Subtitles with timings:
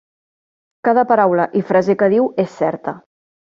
[0.89, 2.97] Cada paraula i frase que diu és certa.